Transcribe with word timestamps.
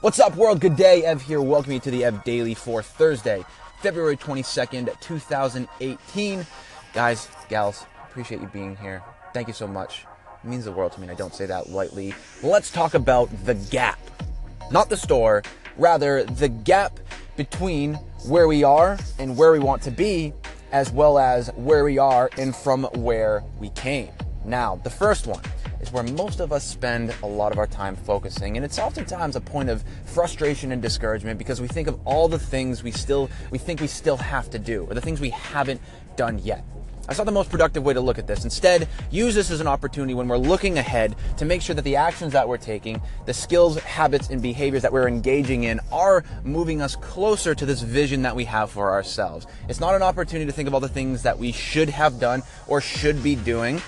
What's 0.00 0.20
up, 0.20 0.36
world? 0.36 0.60
Good 0.60 0.76
day. 0.76 1.04
Ev 1.04 1.22
here. 1.22 1.42
Welcome 1.42 1.72
you 1.72 1.80
to 1.80 1.90
the 1.90 2.04
Ev 2.04 2.22
Daily 2.22 2.54
for 2.54 2.84
Thursday, 2.84 3.44
February 3.80 4.16
22nd, 4.16 5.00
2018. 5.00 6.46
Guys, 6.94 7.28
gals, 7.48 7.84
appreciate 8.04 8.40
you 8.40 8.46
being 8.46 8.76
here. 8.76 9.02
Thank 9.34 9.48
you 9.48 9.54
so 9.54 9.66
much. 9.66 10.06
It 10.44 10.48
means 10.48 10.66
the 10.66 10.70
world 10.70 10.92
to 10.92 11.00
me, 11.00 11.08
and 11.08 11.10
I 11.10 11.16
don't 11.16 11.34
say 11.34 11.46
that 11.46 11.70
lightly. 11.70 12.14
Let's 12.44 12.70
talk 12.70 12.94
about 12.94 13.28
the 13.44 13.54
gap. 13.56 13.98
Not 14.70 14.88
the 14.88 14.96
store, 14.96 15.42
rather, 15.76 16.22
the 16.22 16.48
gap 16.48 17.00
between 17.36 17.94
where 18.28 18.46
we 18.46 18.62
are 18.62 18.98
and 19.18 19.36
where 19.36 19.50
we 19.50 19.58
want 19.58 19.82
to 19.82 19.90
be, 19.90 20.32
as 20.70 20.92
well 20.92 21.18
as 21.18 21.48
where 21.56 21.82
we 21.82 21.98
are 21.98 22.30
and 22.38 22.54
from 22.54 22.84
where 22.94 23.42
we 23.58 23.70
came. 23.70 24.10
Now, 24.44 24.76
the 24.76 24.90
first 24.90 25.26
one 25.26 25.42
is 25.88 25.92
where 25.94 26.02
most 26.02 26.40
of 26.40 26.52
us 26.52 26.64
spend 26.64 27.14
a 27.22 27.26
lot 27.26 27.52
of 27.52 27.58
our 27.58 27.66
time 27.66 27.96
focusing 27.96 28.56
and 28.56 28.64
it's 28.64 28.78
oftentimes 28.78 29.36
a 29.36 29.40
point 29.40 29.68
of 29.68 29.82
frustration 30.04 30.72
and 30.72 30.82
discouragement 30.82 31.38
because 31.38 31.60
we 31.60 31.68
think 31.68 31.88
of 31.88 31.98
all 32.04 32.28
the 32.28 32.38
things 32.38 32.82
we 32.82 32.90
still 32.90 33.30
we 33.50 33.58
think 33.58 33.80
we 33.80 33.86
still 33.86 34.16
have 34.16 34.50
to 34.50 34.58
do 34.58 34.84
or 34.84 34.94
the 34.94 35.00
things 35.00 35.20
we 35.20 35.30
haven't 35.30 35.80
done 36.16 36.38
yet 36.40 36.64
I 37.10 37.14
saw 37.14 37.24
the 37.24 37.32
most 37.32 37.48
productive 37.48 37.84
way 37.84 37.94
to 37.94 38.02
look 38.02 38.18
at 38.18 38.26
this. 38.26 38.44
Instead, 38.44 38.86
use 39.10 39.34
this 39.34 39.50
as 39.50 39.62
an 39.62 39.66
opportunity 39.66 40.12
when 40.12 40.28
we're 40.28 40.36
looking 40.36 40.76
ahead 40.76 41.16
to 41.38 41.46
make 41.46 41.62
sure 41.62 41.74
that 41.74 41.80
the 41.80 41.96
actions 41.96 42.34
that 42.34 42.46
we're 42.46 42.58
taking, 42.58 43.00
the 43.24 43.32
skills, 43.32 43.78
habits, 43.78 44.28
and 44.28 44.42
behaviors 44.42 44.82
that 44.82 44.92
we're 44.92 45.08
engaging 45.08 45.64
in 45.64 45.80
are 45.90 46.22
moving 46.44 46.82
us 46.82 46.96
closer 46.96 47.54
to 47.54 47.64
this 47.64 47.80
vision 47.80 48.20
that 48.20 48.36
we 48.36 48.44
have 48.44 48.70
for 48.70 48.90
ourselves. 48.90 49.46
It's 49.70 49.80
not 49.80 49.94
an 49.94 50.02
opportunity 50.02 50.44
to 50.44 50.52
think 50.52 50.68
of 50.68 50.74
all 50.74 50.80
the 50.80 50.88
things 50.88 51.22
that 51.22 51.38
we 51.38 51.50
should 51.50 51.88
have 51.88 52.20
done 52.20 52.42
or 52.66 52.82
should 52.82 53.22
be 53.22 53.36
doing. 53.36 53.80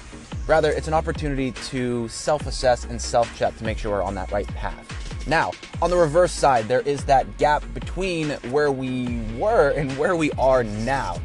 Rather, 0.46 0.70
it's 0.70 0.88
an 0.88 0.94
opportunity 0.94 1.52
to 1.52 2.08
self 2.08 2.46
assess 2.46 2.84
and 2.84 3.00
self 3.00 3.34
check 3.36 3.56
to 3.58 3.64
make 3.64 3.78
sure 3.78 3.92
we're 3.92 4.02
on 4.02 4.14
that 4.14 4.30
right 4.32 4.46
path. 4.48 4.86
Now, 5.26 5.52
on 5.82 5.90
the 5.90 5.96
reverse 5.96 6.32
side, 6.32 6.66
there 6.66 6.80
is 6.80 7.04
that 7.04 7.38
gap 7.38 7.62
between 7.74 8.30
where 8.50 8.72
we 8.72 9.20
were 9.38 9.70
and 9.70 9.96
where 9.98 10.16
we 10.16 10.32
are 10.32 10.64
now. 10.64 11.18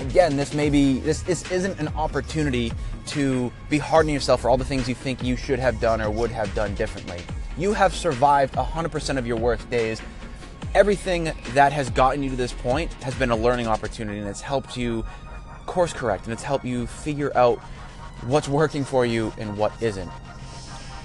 Again, 0.00 0.36
this 0.36 0.54
may 0.54 0.70
be 0.70 1.00
this 1.00 1.22
this 1.22 1.50
isn't 1.50 1.78
an 1.78 1.88
opportunity 1.88 2.72
to 3.06 3.52
be 3.68 3.78
hard 3.78 4.06
on 4.06 4.12
yourself 4.12 4.40
for 4.40 4.48
all 4.48 4.56
the 4.56 4.64
things 4.64 4.88
you 4.88 4.94
think 4.94 5.22
you 5.22 5.36
should 5.36 5.58
have 5.58 5.80
done 5.80 6.00
or 6.00 6.10
would 6.10 6.30
have 6.30 6.54
done 6.54 6.74
differently. 6.74 7.20
You 7.58 7.74
have 7.74 7.94
survived 7.94 8.54
100% 8.54 9.18
of 9.18 9.26
your 9.26 9.36
worst 9.36 9.68
days. 9.68 10.00
Everything 10.74 11.32
that 11.52 11.72
has 11.72 11.90
gotten 11.90 12.22
you 12.22 12.30
to 12.30 12.36
this 12.36 12.52
point 12.52 12.92
has 13.02 13.14
been 13.14 13.30
a 13.30 13.36
learning 13.36 13.66
opportunity 13.66 14.18
and 14.18 14.28
it's 14.28 14.40
helped 14.40 14.76
you 14.76 15.04
course 15.66 15.92
correct 15.92 16.24
and 16.24 16.32
it's 16.32 16.42
helped 16.42 16.64
you 16.64 16.86
figure 16.86 17.36
out 17.36 17.60
what's 18.22 18.48
working 18.48 18.84
for 18.84 19.04
you 19.04 19.32
and 19.38 19.56
what 19.56 19.72
isn't. 19.82 20.10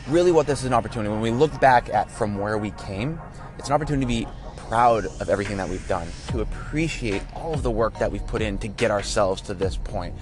Really, 0.07 0.31
what 0.31 0.47
this 0.47 0.59
is 0.59 0.65
an 0.65 0.73
opportunity, 0.73 1.09
when 1.09 1.21
we 1.21 1.31
look 1.31 1.59
back 1.59 1.89
at 1.89 2.09
from 2.09 2.37
where 2.37 2.57
we 2.57 2.71
came, 2.71 3.19
it's 3.57 3.67
an 3.67 3.73
opportunity 3.73 4.05
to 4.05 4.07
be 4.07 4.31
proud 4.55 5.05
of 5.05 5.29
everything 5.29 5.57
that 5.57 5.69
we've 5.69 5.87
done, 5.87 6.07
to 6.27 6.41
appreciate 6.41 7.21
all 7.35 7.53
of 7.53 7.63
the 7.63 7.71
work 7.71 7.97
that 7.99 8.11
we've 8.11 8.25
put 8.27 8.41
in 8.41 8.57
to 8.59 8.67
get 8.67 8.91
ourselves 8.91 9.41
to 9.41 9.53
this 9.53 9.77
point. 9.77 10.13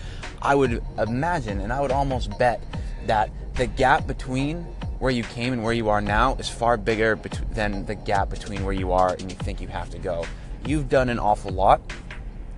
I 0.42 0.56
would 0.56 0.84
imagine 0.98 1.60
and 1.62 1.74
I 1.74 1.82
would 1.82 1.92
almost 1.92 2.38
bet 2.38 2.64
that 3.08 3.32
the 3.56 3.68
gap 3.68 4.06
between 4.08 4.64
where 5.00 5.12
you 5.12 5.24
came 5.24 5.54
and 5.54 5.64
where 5.64 5.74
you 5.74 5.90
are 5.90 6.02
now 6.02 6.36
is 6.36 6.48
far 6.48 6.78
bigger 6.78 7.16
bet- 7.16 7.42
than 7.52 7.86
the 7.86 7.96
gap 7.96 8.30
between 8.30 8.64
where 8.64 8.74
you 8.74 8.92
are 8.92 9.14
and 9.14 9.32
you 9.32 9.38
think 9.38 9.62
you 9.62 9.68
have 9.68 9.90
to 9.90 9.98
go. 9.98 10.26
You've 10.66 10.90
done 10.90 11.10
an 11.10 11.20
awful 11.20 11.52
lot, 11.52 11.82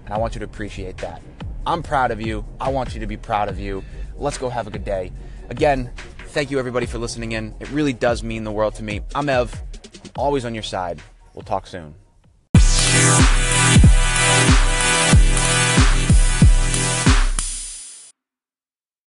and 0.06 0.14
I 0.14 0.18
want 0.18 0.36
you 0.36 0.40
to 0.40 0.46
appreciate 0.46 0.98
that. 0.98 1.22
I'm 1.66 1.84
proud 1.84 2.12
of 2.12 2.22
you. 2.22 2.46
I 2.62 2.70
want 2.70 2.94
you 2.94 3.02
to 3.02 3.08
be 3.08 3.18
proud 3.18 3.50
of 3.50 3.60
you. 3.60 3.84
Let's 4.18 4.38
go 4.38 4.50
have 4.50 4.68
a 4.68 4.70
good 4.70 4.86
day. 4.86 5.12
Again, 5.50 5.92
thank 6.30 6.52
you 6.52 6.60
everybody 6.60 6.86
for 6.86 6.98
listening 6.98 7.32
in. 7.34 7.56
It 7.60 7.70
really 7.72 7.94
does 7.94 8.24
mean 8.24 8.44
the 8.44 8.52
world 8.52 8.76
to 8.76 8.84
me. 8.84 9.02
I'm 9.16 9.30
Ev, 9.30 9.62
always 10.16 10.46
on 10.46 10.54
your 10.54 10.64
side. 10.64 11.02
We'll 11.34 11.44
talk 11.44 11.68
soon. 11.68 11.96